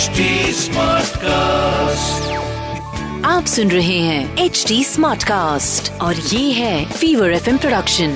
HD 0.00 0.26
smart 0.56 1.16
cast 1.22 2.28
आप 3.26 3.44
सुन 3.54 3.70
रहे 3.70 3.98
हैं 3.98 4.36
एच 4.44 4.64
डी 4.68 4.84
स्मार्ट 4.84 5.24
कास्ट 5.24 5.90
और 6.02 6.14
ये 6.14 6.52
है 6.52 6.84
fever 6.92 7.32
F 7.32 7.48
production 7.56 8.14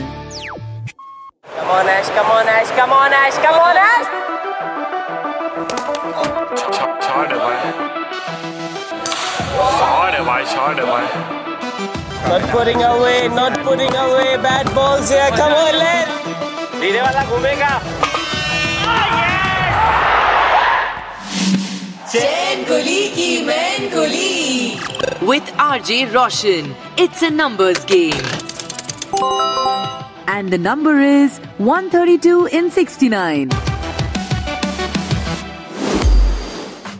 Not 12.28 12.42
putting 12.52 12.82
away, 12.82 13.28
not 13.28 13.58
putting 13.64 13.94
away 13.96 14.30
bad 14.38 14.74
balls 14.74 15.10
here. 15.10 15.30
Come 15.36 15.54
on, 15.60 15.78
let. 15.78 16.08
धीरे 16.80 17.02
वाला 17.02 17.24
घूमेगा. 17.24 17.72
Oh, 18.86 19.06
yeah! 19.12 19.33
With 25.22 25.46
RJ 25.58 25.94
Roshan. 26.14 26.66
It's 26.96 27.22
a 27.22 27.30
numbers 27.30 27.84
game. 27.86 28.26
and 30.28 30.52
the 30.52 30.58
number 30.58 30.92
is 31.00 31.38
132 31.58 32.46
in 32.58 32.70
69. 32.70 33.48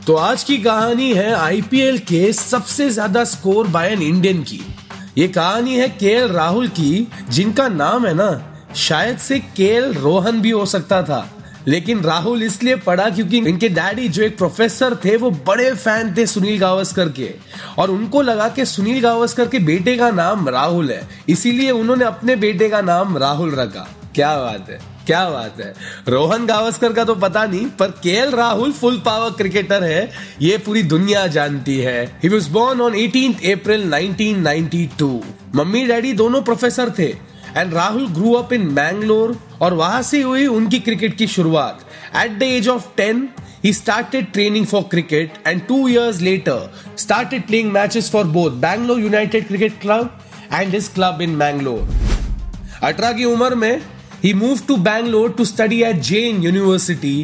तो 0.06 0.16
आज 0.16 0.42
की 0.44 0.56
कहानी 0.62 1.12
है 1.14 1.32
आईपीएल 1.34 1.98
के 2.10 2.32
सबसे 2.32 2.88
ज़्यादा 2.90 3.24
स्कोर 3.24 3.68
बाय 3.76 3.92
एन 3.92 4.02
इंडियन 4.02 4.42
की 4.42 4.60
ये 5.18 5.28
कहानी 5.28 5.76
है 5.76 5.88
केएल 6.00 6.28
राहुल 6.32 6.68
की 6.80 7.06
जिनका 7.30 7.68
नाम 7.68 8.06
है 8.06 8.14
ना 8.14 8.30
शायद 8.86 9.18
से 9.28 9.38
केएल 9.56 9.92
रोहन 9.94 10.40
भी 10.40 10.50
हो 10.50 10.66
सकता 10.66 11.02
था 11.02 11.22
लेकिन 11.68 12.00
राहुल 12.00 12.42
इसलिए 12.42 12.76
पड़ा 12.76 13.08
क्योंकि 13.10 13.38
इनके 13.38 13.68
डैडी 13.68 14.08
जो 14.08 14.22
एक 14.22 14.36
प्रोफेसर 14.38 14.94
थे, 14.94 15.16
वो 15.16 15.30
बड़े 15.46 15.70
फ़ैन 15.74 16.14
थे 16.16 16.26
सुनील 16.26 16.58
गावस्कर 16.58 17.08
के। 17.08 17.30
और 17.78 17.90
उनको 17.90 18.22
लगा 18.22 18.48
कि 18.48 18.64
सुनील 18.64 19.00
गावस्कर 19.02 19.48
के 19.48 19.58
बेटे 19.58 19.96
का 19.96 20.10
नाम 20.10 20.48
राहुल 20.48 20.90
है। 20.90 21.02
इसीलिए 21.28 21.70
उन्होंने 21.70 22.04
अपने 22.04 22.36
बेटे 22.36 22.68
का 22.68 22.80
नाम 22.80 23.16
राहुल 23.18 23.54
रखा। 23.54 23.88
क्या 24.14 24.36
बात 24.36 24.68
है, 24.70 24.78
क्या 25.06 25.28
बात 25.30 25.60
है। 25.60 25.72
रोहन 26.08 26.46
गावस्कर 26.46 26.92
का 26.92 27.04
तो 27.04 27.14
पता 27.14 27.44
नहीं, 27.46 27.66
पर 27.70 27.86
KL 28.02 28.30
Rahul 28.30 28.72
full 28.72 28.98
power 28.98 29.30
cricketer 29.30 29.84
है। 29.84 30.10
ये 30.42 30.58
पूरी 30.58 30.82
दुनिया 30.82 31.26
जानती 31.26 31.78
है। 31.78 32.04
He 32.22 32.28
was 32.28 32.50
born 32.50 32.80
on 32.80 32.94
18 32.94 33.52
April 33.52 33.90
1992 33.90 35.22
mummy 35.54 35.84
daddy 35.86 36.12
दोनों 36.12 36.42
प्रोफेसर 36.42 36.92
थे। 36.98 37.08
And 37.56 37.74
Rahul 37.74 38.06
grew 38.08 38.32
up 38.32 38.52
in 38.52 38.74
Bangalore 38.74 39.36
और 39.64 39.74
वहाँ 39.74 40.02
से 40.02 40.22
हुई 40.22 40.46
उनकी 40.46 40.78
क्रिकेट 40.80 41.16
की 41.16 41.26
शुरुआत। 41.36 41.86
At 42.24 42.38
the 42.38 42.42
age 42.42 42.68
of 42.68 42.88
ten 42.96 43.28
he 43.64 43.70
started 43.72 44.26
training 44.32 44.64
for 44.70 44.80
cricket 44.88 45.36
and 45.50 45.62
two 45.68 45.76
years 45.90 46.18
later 46.24 46.56
started 47.02 47.44
playing 47.50 47.68
matches 47.76 48.08
for 48.14 48.22
both 48.32 48.58
Bangalore 48.64 48.96
United 49.02 49.46
Cricket 49.50 49.78
Club 49.84 50.10
and 50.58 50.76
his 50.76 50.88
club 50.96 51.22
in 51.26 51.38
Bangalore. 51.42 51.84
अठारह 52.82 53.12
की 53.12 53.24
उम्र 53.24 53.54
में 53.54 53.80
ही 54.24 54.32
move 54.34 54.60
to 54.68 54.76
Bangalore 54.88 55.30
to 55.38 55.44
study 55.44 55.80
at 55.82 56.00
Jain 56.08 56.42
university 56.42 57.14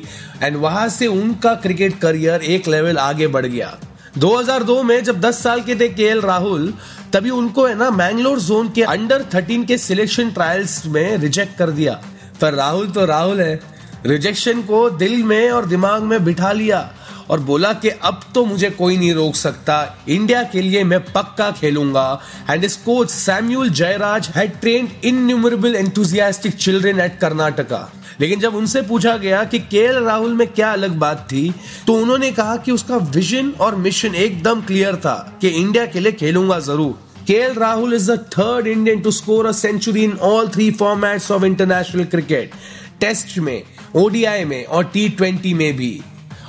and 0.43 0.57
वहाँ 0.57 0.89
से 0.89 1.07
उनका 1.07 1.55
cricket 1.65 1.99
career 2.01 2.43
एक 2.55 2.69
level 2.69 2.99
आगे 2.99 3.27
बढ़ 3.27 3.47
गया। 3.47 3.77
2002 4.19 4.83
में 4.83 5.03
जब 5.05 5.21
10 5.21 5.43
साल 5.43 5.61
के 5.63 5.75
थे 5.81 5.89
केएल 5.89 6.21
राहुल, 6.21 6.73
तभी 7.13 7.31
उनको 7.31 7.67
है 7.67 7.75
ना 7.75 7.91
मैंगलोर 7.91 8.41
जोन 8.41 8.71
के 8.71 8.83
अंडर 8.95 9.23
13 9.35 9.67
के 9.67 9.79
सिलेक्शन 9.79 10.31
ट्रायल्स 10.31 10.87
में 10.87 11.17
रिजेक्ट 11.17 11.57
कर 11.59 11.71
दिया। 11.71 12.01
पर 12.41 12.55
राहुल 12.55 12.91
तो 12.91 13.05
राहुल 13.07 13.41
है। 13.41 13.61
रिजेक्शन 14.07 14.63
को 14.63 14.89
दिल 14.91 15.23
में 15.25 15.51
और 15.51 15.67
दिमाग 15.67 16.03
में 16.03 16.25
बिठा 16.25 16.53
लिया 16.53 16.91
और 17.31 17.41
बोला 17.41 17.73
कि 17.73 17.89
अब 17.89 18.21
तो 18.35 18.45
मुझे 18.45 18.71
कोई 18.71 18.97
नहीं 18.97 19.13
रोक 19.15 19.35
सकता। 19.35 20.05
इंडिया 20.09 20.43
के 20.45 20.63
लिए 20.63 20.83
मैं 20.85 21.01
पक्का 21.05 21.51
खेलूँगा। 21.51 22.21
एंड 22.51 22.65
इस 22.65 22.77
coach 22.77 23.11
Samuel 23.11 23.71
Jayaraj 23.71 24.29
had 24.37 24.59
trained 24.61 25.05
innumerable 25.05 25.77
enthusiastic 25.77 26.55
children 26.57 27.01
at 27.01 27.19
Karnataka 27.21 27.89
लेकिन 28.21 28.41
जब 28.41 28.55
उनसे 28.55 28.83
पूछा 28.83 29.17
गया 29.17 29.43
कि 29.45 29.59
केएल 29.61 29.99
राहुल 30.05 30.33
में 30.35 30.47
क्या 30.49 30.73
अलग 30.73 30.97
बात 30.99 31.27
थी 31.33 31.53
तो 31.87 31.95
उन्होंने 31.95 32.31
कहा 32.31 32.57
कि 32.57 32.73
उसका 32.73 32.97
विजन 33.15 33.51
और 33.61 33.77
मिशन 33.77 34.15
एकदम 34.15 34.61
क्लियर 34.63 34.97
था 34.97 35.15
कि 35.41 35.49
इंडिया 35.51 35.87
के 35.87 36.01
लिए 36.01 36.13
खेलूँगा 36.13 36.59
ज़रूर। 36.61 37.10
KL 37.31 37.53
Rahul 37.55 37.95
is 37.95 38.11
the 38.11 38.19
third 38.33 38.67
Indian 38.67 39.01
to 39.01 39.11
score 39.11 39.47
a 39.47 39.51
century 39.53 40.05
in 40.05 40.17
all 40.29 40.49
three 40.55 40.71
formats 40.79 41.31
of 41.31 41.45
international 41.45 42.05
cricket 42.15 42.55
test 43.01 43.39
में 43.39 43.63
ओडीआई 43.97 44.45
में 44.45 44.65
और 44.65 44.85
टी 44.95 45.09
ट्वेंटी 45.09 45.53
में 45.55 45.77
भी 45.77 45.93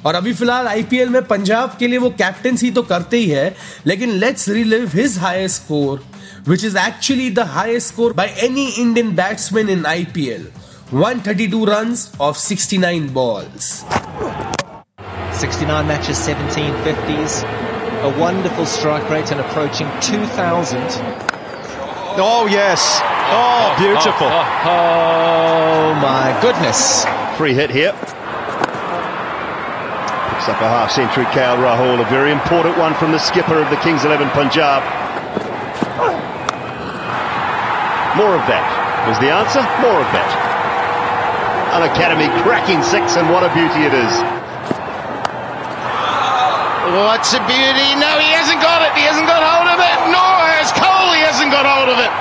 और 0.05 0.15
अभी 0.15 0.33
फ़िलहाल 0.33 0.67
आईपीएल 0.67 1.09
में 1.09 1.21
पंजाब 1.25 1.75
के 1.79 1.87
लिए 1.87 1.97
वो 1.97 2.09
कैप्टनसी 2.17 2.71
तो 2.71 2.81
करते 2.83 3.17
ही 3.17 3.29
है 3.29 3.55
लेकिन 3.87 4.11
let's 4.23 4.47
relive 4.49 4.89
his 4.93 5.17
highest 5.17 5.61
score 5.61 6.03
which 6.45 6.63
is 6.63 6.75
actually 6.75 7.29
the 7.29 7.45
highest 7.45 7.89
score 7.93 8.13
by 8.13 8.27
any 8.39 8.63
Indian 8.79 9.13
batsman 9.15 9.69
in 9.69 9.83
IPL. 9.83 10.47
132 10.91 11.65
runs 11.65 12.11
of 12.19 12.37
69 12.37 13.13
balls. 13.13 13.85
69 15.33 15.87
matches, 15.87 16.17
17 16.17 16.73
50s. 16.83 17.70
A 18.01 18.19
wonderful 18.19 18.65
strike 18.65 19.07
rate 19.11 19.31
and 19.31 19.39
approaching 19.39 19.85
2,000. 20.01 20.81
Oh, 22.17 22.47
yes. 22.49 22.99
Oh, 23.29 23.75
beautiful. 23.77 24.25
Oh, 24.25 24.41
oh, 24.41 24.65
oh. 24.65 25.93
oh 25.93 26.01
my 26.01 26.33
goodness. 26.41 27.05
Free 27.37 27.53
hit 27.53 27.69
here. 27.69 27.93
Picks 30.33 30.49
up 30.49 30.57
a 30.57 30.67
half 30.67 30.89
century 30.89 31.25
KL 31.25 31.61
Rahul, 31.61 32.01
a 32.01 32.09
very 32.09 32.31
important 32.31 32.75
one 32.79 32.95
from 32.95 33.11
the 33.11 33.19
skipper 33.19 33.61
of 33.61 33.69
the 33.69 33.77
Kings 33.77 34.03
11 34.03 34.31
Punjab. 34.31 34.81
More 38.17 38.33
of 38.33 38.41
that 38.49 38.65
was 39.07 39.19
the 39.21 39.29
answer. 39.29 39.61
More 39.77 40.01
of 40.01 40.09
that. 40.09 40.29
An 41.77 41.85
Academy 41.85 42.33
cracking 42.41 42.81
six, 42.81 43.15
and 43.15 43.29
what 43.29 43.45
a 43.45 43.53
beauty 43.53 43.85
it 43.85 43.93
is. 43.93 44.40
What's 46.91 47.31
a 47.31 47.39
beauty? 47.47 47.95
No, 47.95 48.19
he 48.19 48.35
hasn't 48.35 48.59
got 48.59 48.83
it. 48.83 48.91
He 48.99 49.07
hasn't 49.07 49.23
got 49.23 49.39
hold 49.39 49.71
of 49.71 49.79
it. 49.79 49.97
Nor 50.11 50.35
has 50.59 50.75
Cole. 50.75 51.15
He 51.15 51.23
hasn't 51.23 51.47
got 51.47 51.63
hold 51.63 51.87
of 51.87 51.95
it. 51.95 52.11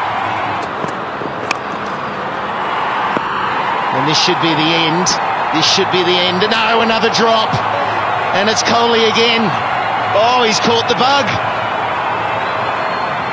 And 3.98 4.06
this 4.06 4.14
should 4.22 4.38
be 4.38 4.54
the 4.54 4.70
end. 4.86 5.10
This 5.58 5.66
should 5.66 5.90
be 5.90 6.06
the 6.06 6.14
end. 6.14 6.46
No, 6.46 6.86
another 6.86 7.10
drop. 7.10 7.50
And 8.38 8.46
it's 8.46 8.62
Coley 8.62 9.10
again. 9.10 9.42
Oh, 10.14 10.46
he's 10.46 10.62
caught 10.62 10.86
the 10.86 10.94
bug. 10.94 11.26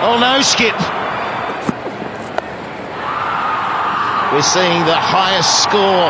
Oh 0.01 0.17
no, 0.17 0.41
Skip. 0.41 0.73
We're 4.33 4.41
seeing 4.41 4.81
the 4.89 4.97
highest 4.97 5.61
score 5.61 6.09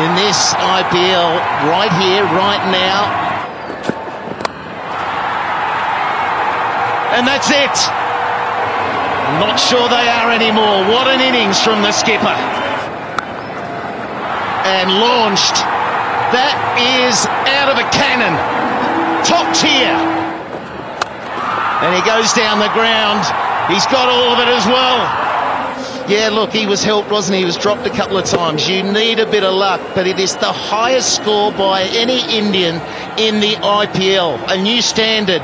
in 0.00 0.08
this 0.16 0.56
IPL 0.56 1.36
right 1.68 1.92
here, 2.00 2.24
right 2.32 2.64
now. 2.72 3.29
And 7.16 7.26
that's 7.26 7.50
it. 7.50 7.76
Not 9.38 9.58
sure 9.58 9.88
they 9.88 10.08
are 10.08 10.30
anymore. 10.30 10.86
What 10.90 11.06
an 11.06 11.20
innings 11.20 11.60
from 11.60 11.82
the 11.82 11.92
skipper. 11.92 12.38
And 14.66 14.90
launched. 14.98 15.58
That 16.30 16.54
is 16.78 17.26
out 17.50 17.70
of 17.70 17.78
a 17.78 17.86
cannon. 17.90 18.34
Top 19.26 19.50
tier. 19.54 19.96
And 21.82 21.96
he 21.96 22.02
goes 22.06 22.32
down 22.32 22.58
the 22.58 22.70
ground. 22.70 23.24
He's 23.72 23.86
got 23.86 24.08
all 24.08 24.34
of 24.34 24.38
it 24.38 24.48
as 24.48 24.66
well. 24.66 25.30
Yeah, 26.08 26.28
look, 26.30 26.50
he 26.50 26.66
was 26.66 26.82
helped, 26.82 27.10
wasn't 27.10 27.36
he? 27.36 27.40
He 27.40 27.46
was 27.46 27.56
dropped 27.56 27.86
a 27.86 27.90
couple 27.90 28.18
of 28.18 28.24
times. 28.24 28.68
You 28.68 28.82
need 28.82 29.20
a 29.20 29.30
bit 29.30 29.44
of 29.44 29.54
luck, 29.54 29.80
but 29.94 30.06
it 30.06 30.18
is 30.18 30.34
the 30.36 30.52
highest 30.52 31.14
score 31.14 31.52
by 31.52 31.82
any 31.82 32.20
Indian 32.36 32.76
in 33.16 33.40
the 33.40 33.54
IPL. 33.54 34.44
A 34.50 34.60
new 34.60 34.82
standard. 34.82 35.42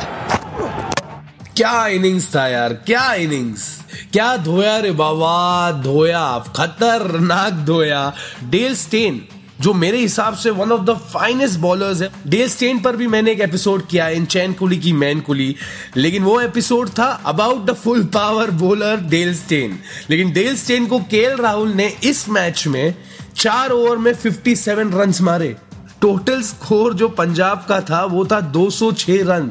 क्या 1.57 1.87
innings 1.87 2.35
था 2.35 2.49
यार? 2.49 2.73
क्या 2.73 3.15
innings 3.15 3.81
क्या 4.13 4.37
धोया 4.37 4.79
रे 4.79 4.91
बाबा? 4.91 5.73
धोया, 5.73 6.39
खतरनाक 6.57 7.53
धोया। 7.53 8.15
डेल 8.45 8.77
स्टेन, 8.77 9.29
जो 9.61 9.75
मेरे 9.75 9.99
हिसाब 9.99 10.35
से 10.35 10.51
one 10.51 10.73
of 10.73 10.83
the 10.83 10.91
finest 10.91 11.59
bowlers 11.59 12.03
है। 12.03 12.11
डेल 12.27 12.49
स्टेन 12.49 12.81
पर 12.81 12.97
भी 12.97 13.07
मैंने 13.07 13.33
एक 13.33 13.41
एपिसोड 13.41 13.87
किया 13.87 14.09
इन 14.09 14.25
चैन 14.25 14.53
कुली 14.53 14.79
की 14.79 14.93
मैन 14.93 15.21
कुली। 15.21 15.57
लेकिन 15.97 16.23
वो 16.23 16.41
एपिसोड 16.41 16.89
था 16.89 17.23
about 17.27 17.67
the 17.67 17.73
full 17.73 18.05
power 18.05 18.51
bowler 18.51 18.97
Dale 18.97 19.35
Steyn. 19.35 19.79
लेकिन 20.11 20.33
डेल 20.33 20.57
स्टेन 20.57 20.87
को 20.87 20.99
केएल 20.99 21.37
राहुल 21.37 21.69
ने 21.69 21.97
इस 22.05 22.29
मैच 22.29 22.67
में 22.67 22.95
चार 23.37 23.71
ओवर 23.71 23.97
में 23.97 24.15
57 24.15 24.93
रन्स 24.93 25.21
मारे। 25.21 25.57
टोटल 26.03 26.43
स्कोर 26.43 26.95
जो 26.95 27.09
पंजाब 27.09 27.65
का 27.69 27.81
था, 27.81 28.05
वो 28.05 28.25
था 28.25 28.41
206 28.53 29.23
रन। 29.23 29.51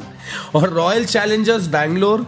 और 0.54 0.68
रॉयल 0.70 1.04
चैलेंजर्स 1.04 1.66
बैंगलोर 1.66 2.26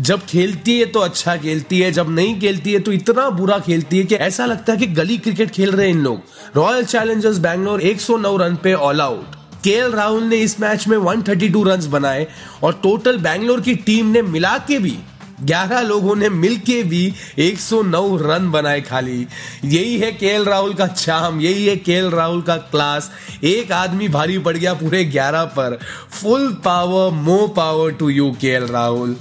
जब 0.00 0.24
खेलती 0.26 0.78
है 0.78 0.86
तो 0.86 1.00
अच्छा 1.00 1.36
खेलती 1.36 1.78
है, 1.80 1.90
जब 1.92 2.10
नहीं 2.10 2.38
खेलती 2.40 2.72
है 2.72 2.80
तो 2.80 2.92
इतना 2.92 3.28
बुरा 3.30 3.58
खेलती 3.58 3.98
है 3.98 4.04
कि 4.04 4.14
ऐसा 4.16 4.46
लगता 4.46 4.72
है 4.72 4.78
कि 4.78 4.86
गली 4.86 5.18
क्रिकेट 5.18 5.50
खेल 5.50 5.70
रहे 5.70 5.86
हैं 5.86 5.94
इन 5.94 6.02
लोग। 6.02 6.22
रॉयल 6.56 6.84
चैलेंजर्स 6.84 7.38
बैंगलोर 7.38 7.82
109 7.82 8.36
रन 8.40 8.56
पे 8.56 8.74
ऑल 8.74 9.00
आउट 9.00 9.34
के 9.64 9.80
राहुल 9.92 10.22
ने 10.22 10.36
इस 10.36 10.58
मैच 10.60 10.86
में 10.88 10.96
132 10.98 11.66
रन्स 11.66 11.86
बनाए 11.86 12.26
और 12.62 12.80
टोटल 12.82 13.18
बैंगलोर 13.18 13.60
की 13.60 13.74
टीम 13.76 14.06
ने 14.06 14.22
मिला 14.22 14.56
के 14.58 14.78
भी 14.78 14.96
11 15.40 15.80
लोगों 15.80 16.16
ने 16.16 16.28
मिलके 16.28 16.82
भी 16.82 17.14
109 17.38 18.16
रन 18.22 18.50
बनाए 18.50 18.80
खाली। 18.80 19.26
यही 19.64 19.98
है 19.98 20.12
केएल 20.12 20.44
राहुल 20.44 20.74
का 20.74 20.86
चाम 20.86 21.40
यही 21.40 21.66
है 21.66 21.76
केएल 21.76 22.10
राहुल 22.10 22.42
का 22.42 22.56
क्लास 22.56 23.10
एक 23.44 23.72
आदमी 23.72 24.08
भारी 24.08 24.38
पड़ 24.38 24.56
गया 24.56 24.74
पूरे 24.74 25.04
11 25.04 25.44
पर। 25.44 25.78
Full 26.10 26.48
power 26.64 27.10
more 27.10 27.48
power 27.48 27.92
to 27.92 28.08
you 28.08 28.30
KL 28.40 28.66
Rahul 28.66 29.16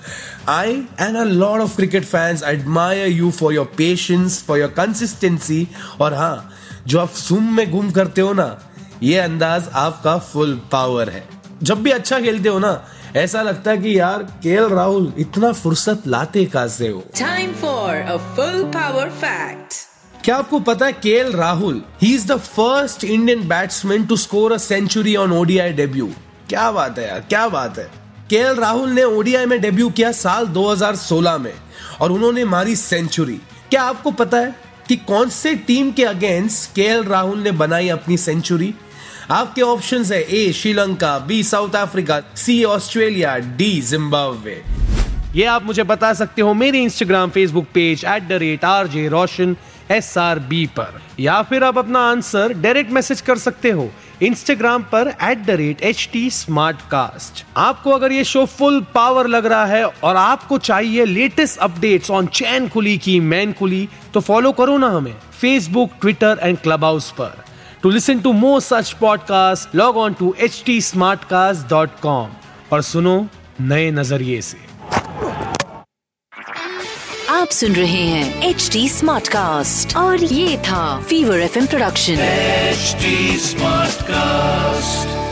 I 0.48 0.86
and 1.00 1.18
a 1.18 1.26
lot 1.26 1.60
of 1.60 1.76
cricket 1.76 2.06
fans 2.06 2.44
admire 2.44 3.08
you 3.08 3.32
for 3.32 3.52
your 3.54 3.66
patience, 3.66 4.36
for 4.50 4.58
your 4.58 4.70
consistency. 4.80 5.66
और 6.00 6.14
हाँ 6.14 6.52
जो 6.88 7.00
आप 7.00 7.10
सुम 7.10 7.56
में 7.56 7.72
गुम 7.72 7.92
करते 7.92 8.22
हो 8.22 8.34
ना 8.34 8.70
ये 9.04 9.18
अंदाज 9.18 9.70
आपका 9.74 10.18
फुल 10.18 10.62
पावर 10.72 11.10
है। 11.10 11.28
जब 11.64 11.82
भी 11.84 11.92
अच्छा 11.92 12.20
खेलते 12.20 12.50
हो 12.50 12.60
ना 12.60 12.88
ऐसा 13.16 13.42
लगता 13.42 13.72
है 13.72 13.78
कि 13.78 14.00
यार 14.00 14.24
के 14.44 14.56
राहुल 14.76 15.14
इतना 15.18 15.52
फुर्सत 15.52 16.08
लाते 16.08 16.46
कहा 16.46 16.68
से 16.68 16.88
हो? 16.88 17.04
Time 17.18 17.54
for 17.62 17.92
a 18.14 18.18
full 18.38 18.64
power 18.74 19.06
fact. 19.22 19.78
क्या 20.24 20.36
आपको 20.36 20.60
पता 20.60 20.86
है 20.86 20.94
K 20.94 21.22
Rahul 21.32 21.82
he 22.02 22.14
is 22.16 22.28
the 22.28 22.38
first 22.38 23.04
Indian 23.04 23.48
batsman 23.48 24.06
to 24.06 24.18
score 24.18 24.54
a 24.54 24.58
century 24.58 25.16
on 25.16 25.34
ODI 25.34 25.74
debut 25.74 26.08
क्या 26.50 26.72
बात 26.72 27.00
है 27.00 27.08
यार 27.08 27.20
क्या 27.20 27.48
बात 27.50 27.78
है? 27.80 27.90
के 28.30 28.42
राहुल 28.54 28.90
ने 28.90 29.04
ओडीआई 29.04 29.46
में 29.46 29.60
डेब्यू 29.62 29.90
किया 29.90 30.12
साल 30.12 30.48
2016 30.48 31.40
में 31.40 31.54
और 32.02 32.12
उन्होंने 32.12 32.46
मारी 32.46 32.76
सेंचुरी 32.76 33.40
क्या 33.70 33.84
आपको 33.84 34.12
पता 34.12 34.38
है 34.38 34.56
कि 34.88 34.96
कौन 34.96 35.30
से 35.30 35.54
टीम 35.68 35.92
के 35.92 36.04
अगेंस्ट 36.04 36.70
के 36.72 36.88
राहुल 37.10 37.40
ने 37.40 37.52
बनाई 37.52 37.90
अपनी 37.90 38.18
सेंचुरी 38.18 38.74
आपके 39.32 39.62
ऑप्शन 39.62 40.04
है 40.04 40.22
A 40.22 40.52
Sri Lanka 40.54 41.18
B 41.20 41.42
South 41.44 41.76
Africa 41.76 42.20
C 42.36 42.64
Australia 42.64 43.36
D 43.58 43.70
Zimbabwe 43.82 44.62
ये 45.36 45.46
आप 45.46 45.64
मुझे 45.66 45.84
बता 45.84 46.14
सकते 46.14 46.42
हो 46.42 46.54
मेरे 46.54 46.80
Instagram 46.80 47.30
Facebook 47.30 47.66
page 47.74 48.04
at 48.06 48.28
the 48.28 48.38
rate 48.42 48.66
R 48.66 48.88
J 48.88 49.08
Roshan 49.08 49.56
S 49.92 50.18
R 50.18 50.40
B 50.40 50.66
पर। 50.78 51.02
या 51.20 51.42
फिर 51.42 51.64
आप 51.64 51.78
अपना 51.78 52.00
आंसर 52.10 52.54
डायरेक्ट 52.54 52.92
मैसेज 52.92 53.22
कर 53.22 53.38
सकते 53.38 53.70
हो 53.70 53.90
इंस्टाग्राम 54.24 54.84
पर 54.92 55.08
at 55.24 55.46
the 55.46 55.52
rate 55.60 55.82
H 55.82 56.08
T 56.14 56.30
smart 56.30 56.82
cast 56.92 57.44
आपको 57.58 57.92
अगर 57.92 58.12
ये 58.12 58.24
शो 58.24 58.46
फुल 58.46 58.80
पावर 58.96 59.28
लग 59.28 59.46
रहा 59.46 59.66
है 59.66 59.86
और 59.86 60.16
आपको 60.16 60.58
चाहिए 60.58 61.06
latest 61.06 61.60
updates 61.60 62.12
on 62.12 62.28
Chain 62.34 62.68
Kuli 62.68 62.98
Ki 62.98 63.20
Main 63.34 63.54
Kuli 63.54 63.88
तो 64.14 64.20
फॉलो 64.20 64.52
करो 64.52 64.78
ना 64.78 64.90
हमें। 64.90 65.14
Facebook 65.42 65.92
Twitter 66.02 66.40
and 66.44 66.58
club 66.58 66.84
house 66.84 67.12
पर। 67.12 67.44
To 67.86 67.90
listen 67.90 68.22
to 68.24 68.34
more 68.34 68.62
such 68.62 69.00
podcasts, 69.00 69.72
log 69.72 69.96
on 69.96 70.16
to 70.16 70.34
htsmartcast.com 70.44 72.30
और 72.74 72.82
सुनो 72.82 73.28
नए 73.62 73.92
नज़रिए 73.92 74.42
से। 74.42 74.58
आप 77.30 77.48
सुन 77.48 77.74
रहे 77.74 78.02
हैं 78.08 78.50
एच 78.50 78.70
डी 78.74 78.90
स्मार्ट 78.90 79.28
कास्ट 79.28 79.96
और 79.98 80.24
ये 80.24 80.58
था 80.58 81.02
fever 81.02 81.40
F 81.40 81.60
production 81.68 82.14
H 82.14 82.96
smart 83.42 84.02
cast 84.02 85.25